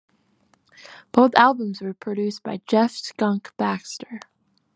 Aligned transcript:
Both 1.11 1.35
albums 1.37 1.79
were 1.79 1.93
produced 1.93 2.41
by 2.41 2.61
Jeff 2.65 2.93
"Skunk" 2.93 3.53
Baxter. 3.55 4.19